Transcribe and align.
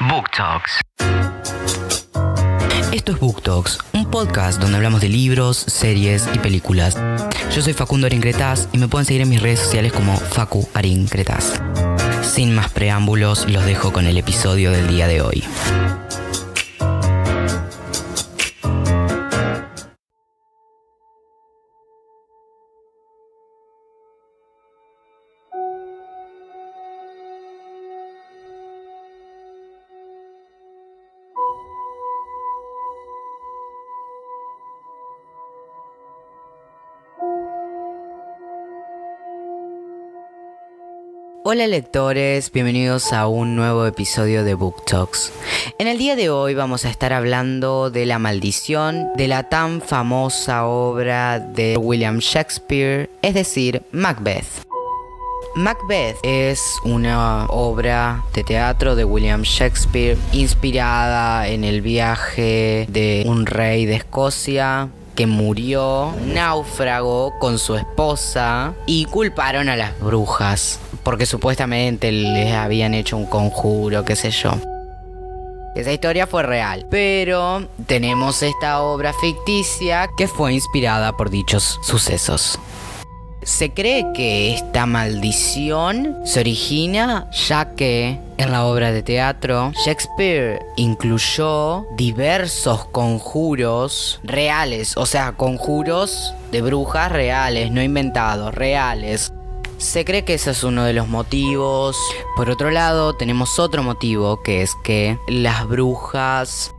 Book 0.00 0.30
Talks. 0.30 0.80
Esto 2.92 3.12
es 3.12 3.18
Book 3.18 3.42
Talks, 3.42 3.78
un 3.94 4.10
podcast 4.10 4.60
donde 4.60 4.76
hablamos 4.76 5.00
de 5.00 5.08
libros, 5.08 5.56
series 5.56 6.28
y 6.34 6.38
películas. 6.38 6.98
Yo 7.54 7.62
soy 7.62 7.72
Facundo 7.72 8.06
Arín 8.06 8.20
y 8.72 8.78
me 8.78 8.88
pueden 8.88 9.06
seguir 9.06 9.22
en 9.22 9.30
mis 9.30 9.40
redes 9.40 9.60
sociales 9.60 9.92
como 9.92 10.18
Facu 10.18 10.68
Arín 10.74 11.08
Sin 12.22 12.54
más 12.54 12.70
preámbulos, 12.70 13.48
los 13.48 13.64
dejo 13.64 13.92
con 13.92 14.06
el 14.06 14.18
episodio 14.18 14.70
del 14.70 14.86
día 14.86 15.06
de 15.06 15.22
hoy. 15.22 15.42
Hola 41.48 41.68
lectores, 41.68 42.50
bienvenidos 42.50 43.12
a 43.12 43.28
un 43.28 43.54
nuevo 43.54 43.86
episodio 43.86 44.42
de 44.42 44.54
Book 44.54 44.84
Talks. 44.84 45.32
En 45.78 45.86
el 45.86 45.96
día 45.96 46.16
de 46.16 46.28
hoy 46.28 46.54
vamos 46.54 46.84
a 46.84 46.90
estar 46.90 47.12
hablando 47.12 47.88
de 47.88 48.04
la 48.04 48.18
maldición 48.18 49.10
de 49.14 49.28
la 49.28 49.48
tan 49.48 49.80
famosa 49.80 50.66
obra 50.66 51.38
de 51.38 51.76
William 51.76 52.18
Shakespeare, 52.18 53.08
es 53.22 53.34
decir, 53.34 53.82
Macbeth. 53.92 54.64
Macbeth 55.54 56.16
es 56.24 56.60
una 56.82 57.46
obra 57.46 58.24
de 58.34 58.42
teatro 58.42 58.96
de 58.96 59.04
William 59.04 59.42
Shakespeare 59.42 60.18
inspirada 60.32 61.46
en 61.46 61.62
el 61.62 61.80
viaje 61.80 62.88
de 62.90 63.22
un 63.24 63.46
rey 63.46 63.86
de 63.86 63.94
Escocia 63.94 64.88
que 65.14 65.28
murió 65.28 66.12
náufrago 66.26 67.38
con 67.38 67.60
su 67.60 67.76
esposa 67.76 68.74
y 68.84 69.04
culparon 69.04 69.68
a 69.68 69.76
las 69.76 69.98
brujas 70.00 70.80
porque 71.06 71.24
supuestamente 71.24 72.10
les 72.10 72.52
habían 72.52 72.92
hecho 72.92 73.16
un 73.16 73.26
conjuro, 73.26 74.04
qué 74.04 74.16
sé 74.16 74.32
yo. 74.32 74.50
Esa 75.76 75.92
historia 75.92 76.26
fue 76.26 76.42
real, 76.42 76.84
pero 76.90 77.68
tenemos 77.86 78.42
esta 78.42 78.82
obra 78.82 79.12
ficticia 79.12 80.08
que 80.16 80.26
fue 80.26 80.54
inspirada 80.54 81.16
por 81.16 81.30
dichos 81.30 81.78
sucesos. 81.84 82.58
Se 83.44 83.70
cree 83.70 84.04
que 84.14 84.52
esta 84.52 84.86
maldición 84.86 86.16
se 86.24 86.40
origina 86.40 87.30
ya 87.30 87.76
que 87.76 88.18
en 88.36 88.50
la 88.50 88.66
obra 88.66 88.90
de 88.90 89.04
teatro 89.04 89.70
Shakespeare 89.84 90.58
incluyó 90.74 91.86
diversos 91.96 92.84
conjuros 92.86 94.18
reales, 94.24 94.96
o 94.96 95.06
sea, 95.06 95.34
conjuros 95.36 96.34
de 96.50 96.62
brujas 96.62 97.12
reales, 97.12 97.70
no 97.70 97.80
inventados, 97.80 98.52
reales, 98.52 99.32
se 99.78 100.04
cree 100.04 100.24
que 100.24 100.34
ese 100.34 100.50
es 100.50 100.64
uno 100.64 100.84
de 100.84 100.92
los 100.92 101.08
motivos. 101.08 101.96
Por 102.36 102.50
otro 102.50 102.70
lado, 102.70 103.14
tenemos 103.14 103.58
otro 103.58 103.82
motivo, 103.82 104.42
que 104.42 104.62
es 104.62 104.74
que 104.84 105.18
las 105.28 105.66
brujas 105.68 106.74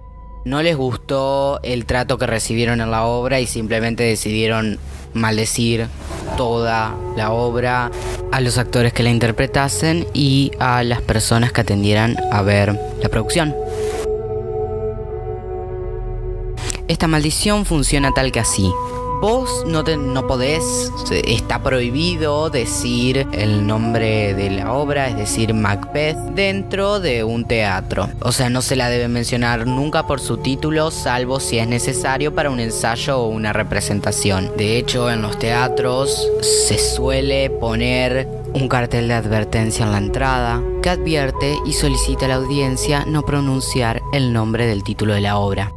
no 0.45 0.61
les 0.61 0.77
gustó 0.77 1.59
el 1.63 1.85
trato 1.85 2.17
que 2.17 2.25
recibieron 2.25 2.81
en 2.81 2.89
la 2.89 3.05
obra 3.05 3.39
y 3.39 3.47
simplemente 3.47 4.03
decidieron 4.03 4.79
maldecir 5.13 5.87
toda 6.37 6.95
la 7.15 7.31
obra 7.31 7.91
a 8.31 8.41
los 8.41 8.57
actores 8.57 8.93
que 8.93 9.03
la 9.03 9.09
interpretasen 9.09 10.07
y 10.13 10.51
a 10.59 10.83
las 10.83 11.01
personas 11.01 11.51
que 11.51 11.61
atendieran 11.61 12.15
a 12.31 12.41
ver 12.41 12.79
la 13.01 13.09
producción. 13.09 13.55
Esta 16.87 17.07
maldición 17.07 17.65
funciona 17.65 18.13
tal 18.13 18.31
que 18.31 18.39
así. 18.39 18.71
Vos 19.19 19.65
no, 19.65 19.83
te, 19.83 19.97
no 19.97 20.27
podés, 20.27 20.91
está 21.11 21.63
prohibido 21.63 22.51
decir 22.51 23.27
el 23.31 23.65
nombre 23.65 24.35
de 24.35 24.51
la 24.51 24.73
obra, 24.73 25.07
es 25.07 25.17
decir, 25.17 25.55
Macbeth, 25.55 26.17
dentro 26.35 26.99
de 26.99 27.23
un 27.23 27.45
teatro. 27.45 28.09
O 28.21 28.31
sea, 28.31 28.51
no 28.51 28.61
se 28.61 28.75
la 28.75 28.89
debe 28.89 29.07
mencionar 29.07 29.65
nunca 29.65 30.05
por 30.05 30.19
su 30.19 30.37
título, 30.37 30.91
salvo 30.91 31.39
si 31.39 31.57
es 31.57 31.67
necesario 31.67 32.35
para 32.35 32.51
un 32.51 32.59
ensayo 32.59 33.17
o 33.17 33.29
una 33.29 33.53
representación. 33.53 34.51
De 34.55 34.77
hecho, 34.77 35.09
en 35.09 35.23
los 35.23 35.39
teatros 35.39 36.29
se 36.41 36.77
suele 36.77 37.49
poner 37.49 38.27
un 38.53 38.67
cartel 38.67 39.07
de 39.07 39.15
advertencia 39.15 39.83
en 39.83 39.93
la 39.93 39.97
entrada 39.97 40.61
que 40.83 40.91
advierte 40.91 41.57
y 41.65 41.73
solicita 41.73 42.25
a 42.25 42.29
la 42.29 42.35
audiencia 42.35 43.03
no 43.07 43.23
pronunciar 43.23 44.03
el 44.13 44.31
nombre 44.31 44.67
del 44.67 44.83
título 44.83 45.15
de 45.15 45.21
la 45.21 45.39
obra. 45.39 45.73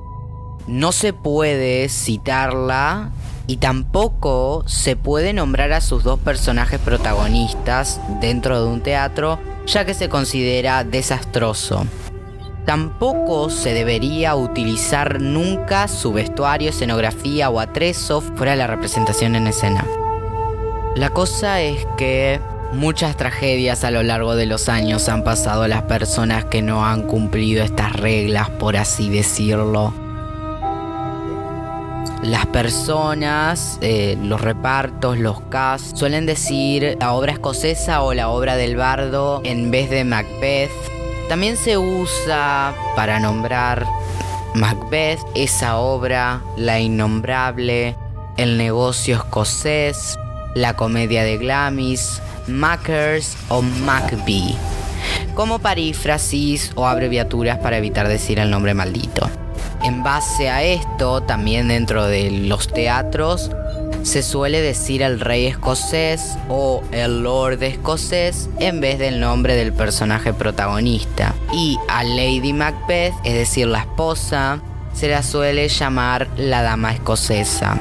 No 0.67 0.93
se 0.93 1.15
puede 1.15 1.89
citarla 1.89 3.11
y 3.51 3.57
tampoco 3.57 4.63
se 4.69 4.95
puede 4.95 5.33
nombrar 5.33 5.73
a 5.73 5.81
sus 5.81 6.05
dos 6.05 6.21
personajes 6.21 6.79
protagonistas 6.79 8.01
dentro 8.21 8.63
de 8.63 8.71
un 8.71 8.81
teatro 8.81 9.41
ya 9.67 9.85
que 9.85 9.93
se 9.93 10.09
considera 10.09 10.85
desastroso. 10.85 11.85
Tampoco 12.65 13.51
se 13.51 13.75
debería 13.75 14.37
utilizar 14.37 15.21
nunca 15.21 15.89
su 15.89 16.13
vestuario, 16.13 16.71
escenografía 16.71 17.51
o 17.51 17.59
atrezo 17.59 18.21
fuera 18.21 18.53
de 18.53 18.59
la 18.59 18.69
representación 18.69 19.35
en 19.35 19.49
escena. 19.49 19.85
La 20.95 21.11
cosa 21.11 21.61
es 21.61 21.85
que 21.99 22.39
muchas 22.73 23.17
tragedias 23.17 23.83
a 23.83 23.91
lo 23.91 24.05
largo 24.05 24.37
de 24.37 24.47
los 24.47 24.69
años 24.69 25.09
han 25.09 25.25
pasado 25.25 25.65
a 25.65 25.69
las 25.69 25.83
personas 25.83 26.45
que 26.45 26.63
no 26.63 26.87
han 26.87 27.03
cumplido 27.03 27.65
estas 27.65 27.95
reglas, 27.95 28.49
por 28.49 28.77
así 28.77 29.09
decirlo 29.09 29.93
las 32.23 32.47
personas, 32.47 33.79
eh, 33.81 34.19
los 34.23 34.41
repartos, 34.41 35.19
los 35.19 35.41
casts, 35.43 35.99
suelen 35.99 36.27
decir 36.27 36.97
la 37.01 37.13
obra 37.13 37.33
escocesa 37.33 38.03
o 38.03 38.13
la 38.13 38.29
obra 38.29 38.57
del 38.57 38.77
bardo 38.77 39.41
en 39.45 39.71
vez 39.71 39.89
de 39.91 40.05
Macbeth. 40.05 40.71
También 41.29 41.57
se 41.57 41.79
usa 41.79 42.75
para 42.95 43.21
nombrar 43.21 43.87
Macbeth, 44.55 45.21
esa 45.35 45.79
obra, 45.79 46.43
La 46.57 46.81
Innombrable, 46.81 47.97
El 48.37 48.59
negocio 48.59 49.17
escocés, 49.17 50.19
La 50.55 50.75
comedia 50.75 51.23
de 51.25 51.39
Glamis, 51.39 52.21
Mackers 52.49 53.37
o 53.49 53.63
Macbee, 53.63 54.57
como 55.35 55.61
parífrasis 55.61 56.73
o 56.75 56.87
abreviaturas 56.87 57.59
para 57.59 57.79
evitar 57.79 58.09
decir 58.09 58.41
el 58.41 58.51
nombre 58.51 58.75
maldito. 58.75 59.31
En 59.83 60.03
base 60.03 60.51
a 60.51 60.63
esto, 60.63 61.23
también 61.23 61.69
dentro 61.69 62.07
de 62.07 62.31
los 62.31 62.69
teatros, 62.69 63.51
se 64.03 64.23
suele 64.23 64.61
decir 64.61 65.03
el 65.03 65.21
rey 65.21 65.47
escocés 65.47 66.37
o 66.49 66.83
el 66.93 67.23
lord 67.23 67.63
escocés 67.63 68.49
en 68.59 68.81
vez 68.81 68.99
del 68.99 69.21
nombre 69.21 69.55
del 69.55 69.73
personaje 69.73 70.33
protagonista. 70.33 71.35
Y 71.53 71.79
a 71.89 72.05
Lady 72.05 72.53
Macbeth, 72.53 73.15
es 73.25 73.35
decir, 73.35 73.67
la 73.67 73.81
esposa, 73.81 74.61
se 74.93 75.09
la 75.09 75.23
suele 75.23 75.69
llamar 75.69 76.29
la 76.37 76.63
dama 76.63 76.93
escocesa. 76.93 77.79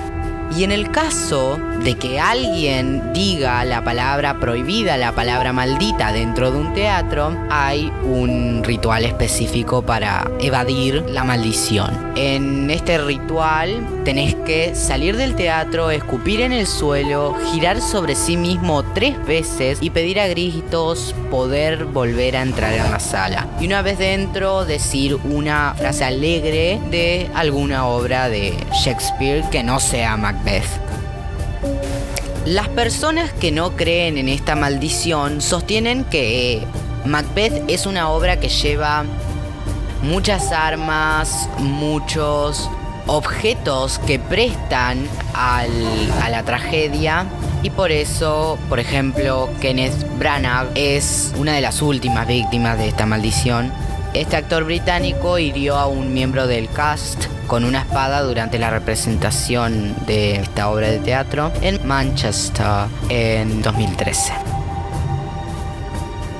Y 0.56 0.64
en 0.64 0.72
el 0.72 0.92
caso 0.92 1.60
de 1.84 1.96
que 1.96 2.20
alguien 2.20 3.14
diga 3.14 3.64
la 3.66 3.84
palabra 3.84 4.40
prohibida, 4.40 4.98
la 4.98 5.14
palabra 5.14 5.54
maldita 5.54 6.12
dentro 6.12 6.52
de 6.52 6.58
un 6.58 6.74
teatro, 6.74 7.38
hay 7.50 7.92
un 8.04 8.64
ritual 8.64 9.06
específico 9.06 9.82
para 9.82 10.30
evadir 10.40 11.04
la 11.10 11.24
maldición. 11.24 12.12
En 12.16 12.70
este 12.70 12.98
ritual 12.98 14.02
tenés 14.04 14.36
que 14.36 14.76
salir 14.76 15.16
del 15.16 15.36
teatro, 15.36 15.92
escupir 15.92 16.42
en 16.42 16.52
el 16.52 16.68
suelo, 16.68 17.36
girar 17.52 17.80
sobre 17.80 18.16
sí 18.16 18.36
mismo 18.36 18.84
tres 18.94 19.24
veces 19.26 19.78
y 19.82 19.92
pedir 19.92 20.20
a 20.20 20.28
gritos 20.28 21.16
poder 21.30 21.86
volver 21.86 22.36
a 22.36 22.42
entrar 22.42 22.74
en 22.74 22.92
la 22.92 23.00
sala. 23.00 23.48
Y 23.60 23.68
una 23.68 23.82
vez 23.82 24.00
dentro 24.00 24.66
decir 24.66 25.16
una 25.24 25.76
frase 25.78 26.04
alegre 26.04 26.80
de 26.90 27.30
alguna 27.36 27.86
obra 27.86 28.30
de 28.30 28.54
Shakespeare 28.84 29.44
que 29.52 29.64
no 29.64 29.80
sea 29.80 30.18
Macbeth. 30.18 30.39
Las 32.46 32.68
personas 32.70 33.32
que 33.34 33.52
no 33.52 33.76
creen 33.76 34.18
en 34.18 34.30
esta 34.30 34.56
maldición 34.56 35.42
sostienen 35.42 36.04
que 36.04 36.64
Macbeth 37.06 37.64
es 37.68 37.86
una 37.86 38.10
obra 38.10 38.40
que 38.40 38.50
lleva 38.50 39.04
muchas 40.02 40.52
armas, 40.52 41.50
muchos 41.60 42.70
objetos 43.06 44.00
que 44.00 44.20
prestan 44.20 45.08
a 45.34 45.66
la 46.30 46.44
tragedia 46.44 47.26
y 47.62 47.70
por 47.72 47.92
eso, 47.92 48.58
por 48.70 48.80
ejemplo, 48.80 49.50
Kenneth 49.60 50.18
Branagh 50.18 50.70
es 50.76 51.34
una 51.38 51.54
de 51.54 51.62
las 51.62 51.82
últimas 51.82 52.26
víctimas 52.26 52.78
de 52.78 52.88
esta 52.88 53.06
maldición. 53.06 53.72
Este 54.14 54.36
actor 54.36 54.64
británico 54.64 55.38
hirió 55.38 55.76
a 55.76 55.88
un 55.88 56.14
miembro 56.14 56.48
del 56.48 56.68
cast 56.70 57.26
con 57.48 57.64
una 57.64 57.82
espada 57.82 58.22
durante 58.22 58.58
la 58.58 58.72
representación 58.72 59.96
de 60.08 60.36
esta 60.36 60.70
obra 60.70 60.90
de 60.90 61.00
teatro 61.00 61.52
en 61.62 61.80
Manchester 61.88 62.88
en 63.10 63.62
2013. 63.62 64.34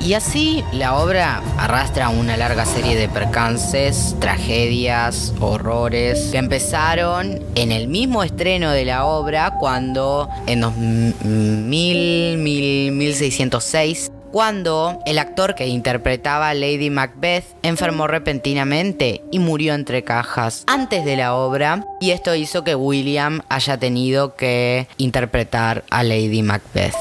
Y 0.02 0.14
así 0.14 0.64
la 0.72 0.96
obra 0.96 1.44
arrastra 1.58 2.08
una 2.10 2.38
larga 2.38 2.66
serie 2.66 2.96
de 2.96 3.10
percances, 3.10 4.16
tragedias, 4.20 5.34
horrores, 5.42 6.30
que 6.32 6.38
empezaron 6.38 7.42
en 7.56 7.74
el 7.74 7.90
mismo 7.90 8.24
estreno 8.24 8.72
de 8.72 8.86
la 8.86 9.06
obra 9.06 9.58
cuando 9.60 10.30
en 10.48 10.62
2000, 10.62 12.38
1606 12.38 14.09
cuando 14.32 15.00
el 15.06 15.20
actor 15.20 15.56
que 15.56 15.68
interpretaba 15.68 16.50
a 16.50 16.54
Lady 16.54 16.90
Macbeth 16.90 17.46
enfermó 17.64 18.08
repentinamente 18.08 19.24
y 19.32 19.40
murió 19.40 19.74
entre 19.74 20.04
cajas 20.04 20.64
antes 20.68 21.06
de 21.06 21.18
la 21.18 21.36
obra 21.36 21.86
y 22.00 22.12
esto 22.12 22.36
hizo 22.36 22.64
que 22.64 22.76
William 22.76 23.42
haya 23.50 23.78
tenido 23.78 24.36
que 24.36 24.88
interpretar 24.98 25.84
a 25.90 26.04
Lady 26.04 26.44
Macbeth. 26.44 26.96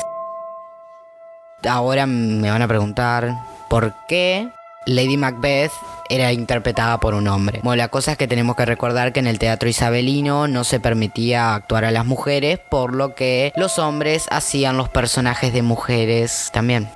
Ahora 1.68 2.06
me 2.06 2.50
van 2.50 2.62
a 2.62 2.68
preguntar 2.68 3.34
por 3.68 3.94
qué 4.06 4.48
Lady 4.86 5.16
Macbeth 5.16 5.72
era 6.08 6.32
interpretada 6.32 6.98
por 6.98 7.14
un 7.14 7.28
hombre. 7.28 7.60
Bueno, 7.62 7.76
la 7.76 7.88
cosa 7.88 8.12
es 8.12 8.18
que 8.18 8.26
tenemos 8.26 8.56
que 8.56 8.64
recordar 8.64 9.12
que 9.12 9.20
en 9.20 9.26
el 9.26 9.38
teatro 9.38 9.68
isabelino 9.68 10.48
no 10.48 10.64
se 10.64 10.80
permitía 10.80 11.54
actuar 11.54 11.84
a 11.84 11.90
las 11.90 12.06
mujeres, 12.06 12.58
por 12.70 12.94
lo 12.94 13.14
que 13.14 13.52
los 13.56 13.78
hombres 13.78 14.26
hacían 14.30 14.78
los 14.78 14.88
personajes 14.88 15.52
de 15.52 15.62
mujeres 15.62 16.48
también. 16.54 16.88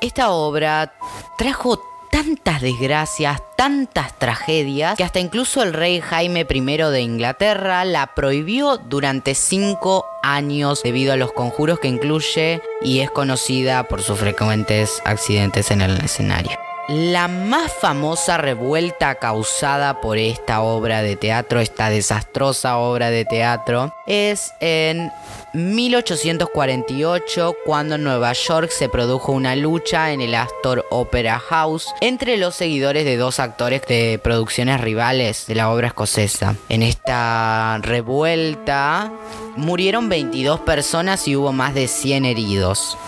Esta 0.00 0.30
obra 0.30 0.92
trajo 1.38 1.80
tantas 2.10 2.60
desgracias, 2.60 3.42
tantas 3.56 4.16
tragedias, 4.18 4.96
que 4.96 5.02
hasta 5.02 5.18
incluso 5.18 5.62
el 5.62 5.72
rey 5.72 6.00
Jaime 6.00 6.46
I 6.48 6.60
de 6.60 7.00
Inglaterra 7.00 7.84
la 7.84 8.14
prohibió 8.14 8.76
durante 8.76 9.34
cinco 9.34 10.04
años 10.22 10.82
debido 10.84 11.12
a 11.12 11.16
los 11.16 11.32
conjuros 11.32 11.80
que 11.80 11.88
incluye 11.88 12.60
y 12.82 13.00
es 13.00 13.10
conocida 13.10 13.88
por 13.88 14.02
sus 14.02 14.18
frecuentes 14.18 15.02
accidentes 15.04 15.72
en 15.72 15.80
el 15.80 15.96
escenario. 16.04 16.63
La 16.86 17.28
más 17.28 17.72
famosa 17.72 18.36
revuelta 18.36 19.14
causada 19.14 20.02
por 20.02 20.18
esta 20.18 20.60
obra 20.60 21.00
de 21.00 21.16
teatro, 21.16 21.60
esta 21.60 21.88
desastrosa 21.88 22.76
obra 22.76 23.08
de 23.08 23.24
teatro, 23.24 23.94
es 24.06 24.52
en 24.60 25.10
1848 25.54 27.54
cuando 27.64 27.94
en 27.94 28.04
Nueva 28.04 28.34
York 28.34 28.68
se 28.68 28.90
produjo 28.90 29.32
una 29.32 29.56
lucha 29.56 30.12
en 30.12 30.20
el 30.20 30.34
Astor 30.34 30.84
Opera 30.90 31.38
House 31.38 31.86
entre 32.02 32.36
los 32.36 32.54
seguidores 32.54 33.06
de 33.06 33.16
dos 33.16 33.40
actores 33.40 33.80
de 33.88 34.20
producciones 34.22 34.78
rivales 34.82 35.46
de 35.46 35.54
la 35.54 35.70
obra 35.70 35.86
escocesa. 35.86 36.54
En 36.68 36.82
esta 36.82 37.78
revuelta 37.80 39.10
murieron 39.56 40.10
22 40.10 40.60
personas 40.60 41.26
y 41.28 41.36
hubo 41.36 41.50
más 41.50 41.72
de 41.72 41.88
100 41.88 42.26
heridos. 42.26 42.98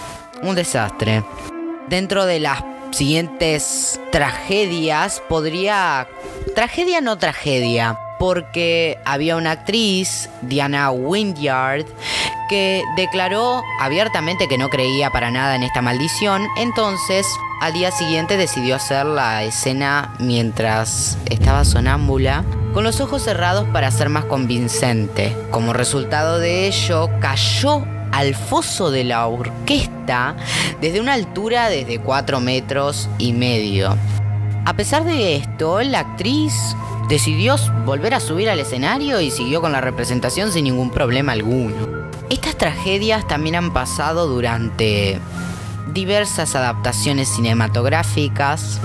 Un 0.43 0.55
desastre. 0.55 1.25
Dentro 1.89 2.25
de 2.25 2.41
las 2.41 2.63
siguientes 2.97 4.01
tragedias 4.11 5.23
podría... 5.29 6.09
Tragedia 6.55 7.01
no 7.03 7.19
tragedia, 7.19 7.99
porque 8.19 8.99
había 9.05 9.37
una 9.37 9.51
actriz, 9.53 10.31
Diana 10.41 10.91
Wynyard, 10.91 11.85
que 12.49 12.83
declaró 12.97 13.63
abiertamente 13.81 14.49
que 14.49 14.57
no 14.57 14.71
creía 14.71 15.11
para 15.11 15.31
nada 15.31 15.57
en 15.57 15.63
esta 15.63 15.83
maldición, 15.83 16.47
entonces 16.57 17.27
al 17.61 17.75
día 17.75 17.91
siguiente 17.91 18.37
decidió 18.37 18.77
hacer 18.77 19.05
la 19.05 19.45
escena 19.45 20.15
mientras 20.19 21.19
estaba 21.27 21.65
sonámbula, 21.65 22.45
con 22.73 22.85
los 22.85 23.01
ojos 23.01 23.23
cerrados 23.23 23.67
para 23.69 23.91
ser 23.91 24.09
más 24.09 24.25
convincente. 24.27 25.37
Como 25.51 25.73
resultado 25.73 26.39
de 26.39 26.67
ello, 26.67 27.11
cayó 27.21 27.85
al 28.13 28.35
foso 28.35 28.91
de 28.91 29.05
la 29.05 29.27
orquesta 29.27 30.37
desde 30.81 31.01
una 31.01 31.15
altura 31.15 31.69
de 31.69 32.01
4 32.03 32.41
metros 32.41 33.09
y 33.19 33.33
medio. 33.33 33.97
A 34.65 34.75
pesar 34.75 35.05
de 35.05 35.37
esto, 35.37 35.81
la 35.83 36.01
actriz 36.01 36.53
decidió 37.09 37.57
volver 37.85 38.15
a 38.15 38.21
subir 38.21 38.51
al 38.51 38.59
escenario 38.59 39.21
y 39.21 39.31
siguió 39.31 39.61
con 39.61 39.73
la 39.73 39.81
representación 39.81 40.51
sin 40.51 40.65
ningún 40.65 40.91
problema 40.91 41.33
alguno. 41.33 42.11
Estas 42.31 42.57
tragedias 42.57 43.27
también 43.29 43.55
han 43.55 43.73
pasado 43.73 44.27
durante 44.27 45.21
diversas 45.93 46.57
adaptaciones 46.57 47.29
cinematográficas, 47.29 48.81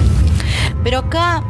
pero 0.84 1.00
acá 1.00 1.44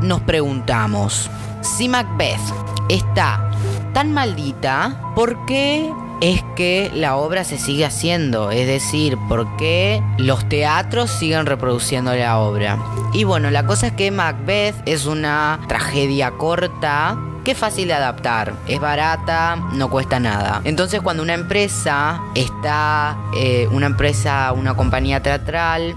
nos 0.00 0.22
preguntamos, 0.22 1.28
si 1.60 1.88
Macbeth 1.88 2.40
está 2.88 3.50
tan 3.92 4.12
maldita, 4.12 5.12
¿por 5.14 5.44
qué 5.44 5.92
es 6.20 6.42
que 6.54 6.90
la 6.94 7.16
obra 7.16 7.44
se 7.44 7.58
sigue 7.58 7.84
haciendo, 7.84 8.50
es 8.50 8.66
decir, 8.66 9.16
por 9.28 9.56
qué 9.56 10.02
los 10.18 10.48
teatros 10.48 11.10
siguen 11.10 11.46
reproduciendo 11.46 12.14
la 12.14 12.38
obra. 12.38 12.78
Y 13.12 13.24
bueno, 13.24 13.50
la 13.50 13.66
cosa 13.66 13.88
es 13.88 13.92
que 13.94 14.10
Macbeth 14.10 14.76
es 14.86 15.06
una 15.06 15.60
tragedia 15.66 16.32
corta 16.32 17.18
que 17.44 17.52
es 17.52 17.58
fácil 17.58 17.88
de 17.88 17.94
adaptar, 17.94 18.52
es 18.68 18.78
barata, 18.80 19.56
no 19.72 19.88
cuesta 19.88 20.20
nada. 20.20 20.60
Entonces 20.64 21.00
cuando 21.00 21.22
una 21.22 21.32
empresa 21.32 22.20
está, 22.34 23.16
eh, 23.34 23.66
una 23.70 23.86
empresa, 23.86 24.52
una 24.52 24.74
compañía 24.74 25.22
teatral, 25.22 25.96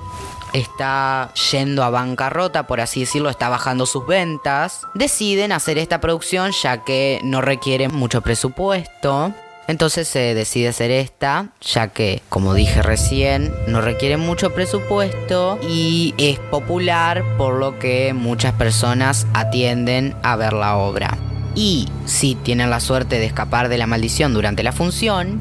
está 0.54 1.32
yendo 1.52 1.84
a 1.84 1.90
bancarrota, 1.90 2.64
por 2.66 2.80
así 2.80 3.02
decirlo, 3.02 3.30
está 3.30 3.50
bajando 3.50 3.86
sus 3.86 4.06
ventas, 4.08 4.88
deciden 4.94 5.52
hacer 5.52 5.78
esta 5.78 6.00
producción 6.00 6.52
ya 6.52 6.84
que 6.86 7.20
no 7.24 7.42
requiere 7.42 7.90
mucho 7.90 8.22
presupuesto 8.22 9.34
entonces 9.68 10.08
se 10.08 10.34
decide 10.34 10.70
hacer 10.70 10.92
esta, 10.92 11.50
ya 11.62 11.88
que, 11.88 12.22
como 12.28 12.54
dije 12.54 12.82
recién, 12.82 13.54
no 13.68 13.80
requiere 13.80 14.18
mucho 14.18 14.54
presupuesto 14.54 15.58
y 15.68 16.14
es 16.18 16.38
popular, 16.40 17.24
por 17.38 17.56
lo 17.56 17.80
que 17.80 18.14
muchas 18.14 18.54
personas 18.54 19.26
atienden 19.34 20.16
a 20.22 20.36
ver 20.36 20.54
la 20.54 20.76
obra. 20.76 21.18
Y 21.56 21.88
si 22.06 22.36
tienen 22.36 22.72
la 22.72 22.80
suerte 22.80 23.20
de 23.20 23.26
escapar 23.26 23.70
de 23.70 23.78
la 23.78 23.88
maldición 23.88 24.34
durante 24.34 24.64
la 24.64 24.74
función, 24.74 25.40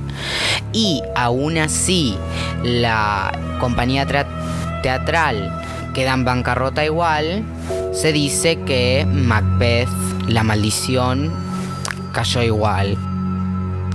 y 0.72 1.02
aún 1.16 1.58
así 1.58 2.16
la 2.62 3.56
compañía 3.58 4.06
teatral 4.82 5.62
queda 5.94 6.12
en 6.12 6.24
bancarrota 6.24 6.84
igual, 6.84 7.42
se 7.92 8.12
dice 8.12 8.60
que 8.60 9.04
Macbeth, 9.10 9.88
la 10.28 10.44
maldición, 10.44 11.32
cayó 12.12 12.42
igual 12.42 12.96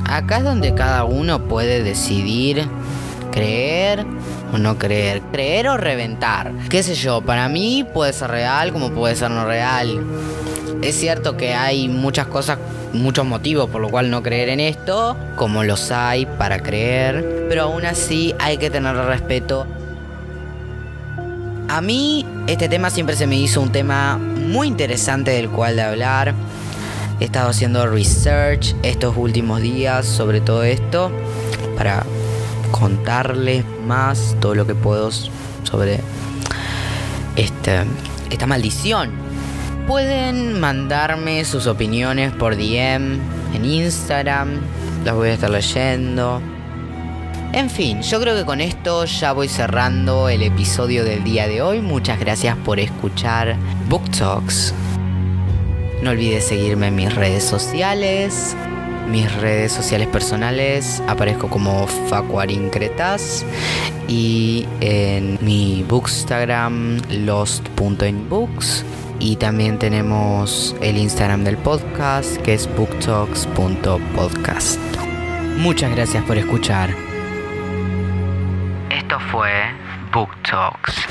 acá 0.05 0.38
es 0.38 0.44
donde 0.44 0.73
cada 0.73 1.03
uno 1.03 1.39
puede 1.47 1.83
decidir 1.83 2.67
creer 3.31 4.05
o 4.53 4.57
no 4.57 4.77
creer, 4.77 5.21
creer 5.31 5.67
o 5.69 5.77
reventar. 5.77 6.51
Qué 6.69 6.83
sé 6.83 6.95
yo, 6.95 7.21
para 7.21 7.49
mí 7.49 7.85
puede 7.94 8.13
ser 8.13 8.31
real 8.31 8.73
como 8.73 8.91
puede 8.91 9.15
ser 9.15 9.31
no 9.31 9.45
real. 9.45 10.03
Es 10.81 10.95
cierto 10.95 11.38
que 11.38 11.53
hay 11.53 11.89
muchas 11.89 12.27
cosas, 12.27 12.57
muchos 12.93 13.25
motivos 13.25 13.69
por 13.69 13.81
lo 13.81 13.89
cual 13.89 14.10
no 14.10 14.24
creer 14.24 14.50
en 14.50 14.60
esto, 14.60 15.17
como 15.36 15.63
los 15.63 15.91
hay 15.91 16.25
para 16.25 16.60
creer, 16.60 17.45
pero 17.50 17.63
aún 17.63 17.86
así 17.86 18.33
hay 18.39 18.57
que 18.57 18.69
tener 18.69 18.95
respeto. 18.95 19.65
A 21.69 21.81
mí 21.81 22.25
este 22.48 22.69
tema 22.69 22.89
siempre 22.89 23.15
se 23.15 23.27
me 23.27 23.36
hizo 23.36 23.60
un 23.62 23.72
tema 23.72 24.17
muy 24.17 24.67
interesante 24.67 25.31
del 25.31 25.50
cual 25.50 25.75
de 25.75 25.81
hablar. 25.81 26.33
He 27.19 27.25
estado 27.25 27.50
haciendo 27.50 27.88
research 27.88 28.75
estos 28.83 29.15
últimos 29.17 29.62
días 29.62 30.05
sobre 30.05 30.39
todo 30.39 30.63
esto 30.63 31.12
para 31.75 32.03
contarles 32.71 33.65
más 33.86 34.36
todo 34.39 34.53
lo 34.53 34.67
que 34.67 34.75
puedo 34.75 35.09
sobre 35.12 36.00
este, 37.36 37.86
esta 38.29 38.45
maldición. 38.45 39.12
Pueden 39.88 40.59
mandarme 40.59 41.43
sus 41.45 41.65
opiniones 41.65 42.33
por 42.33 42.55
DM 42.55 43.19
en 43.53 43.65
Instagram, 43.65 44.59
las 45.05 45.15
voy 45.15 45.29
a 45.29 45.33
estar 45.33 45.50
leyendo. 45.50 46.41
En 47.53 47.69
fin, 47.69 48.01
yo 48.01 48.19
creo 48.19 48.36
que 48.36 48.45
con 48.45 48.59
esto 48.59 49.05
ya 49.05 49.31
voy 49.31 49.47
cerrando 49.47 50.29
el 50.29 50.43
episodio 50.43 51.03
del 51.03 51.24
día 51.24 51.47
de 51.47 51.62
hoy. 51.62 51.81
Muchas 51.81 52.19
gracias 52.19 52.57
por 52.57 52.79
escuchar 52.79 53.55
Book 53.88 54.12
Talks. 54.12 54.74
No 56.01 56.12
olvides 56.12 56.46
seguirme 56.46 56.88
en 56.88 56.96
mis 56.96 57.13
redes 57.13 57.44
sociales. 57.44 58.56
Mis 59.08 59.34
redes 59.38 59.72
sociales 59.72 60.08
personales 60.08 61.01
aparezco 61.08 61.50
como 61.50 61.88
Facuarincretas 61.88 63.46
y 64.08 64.68
en 64.82 65.38
mi 65.42 65.84
bookstagram 65.88 67.01
lost.inbooks 67.10 68.86
y 69.20 69.38
también 69.38 69.80
tenemos 69.80 70.75
el 70.82 70.98
Instagram 70.98 71.44
del 71.44 71.58
podcast 71.58 72.38
que 72.42 72.54
es 72.54 72.70
booktalks.podcast. 72.75 74.80
Muchas 75.58 75.96
gracias 75.96 76.24
por 76.25 76.38
escuchar. 76.38 76.92
Esto 78.92 79.18
fue 79.32 79.50
Book 80.12 80.30
Talks. 80.44 81.08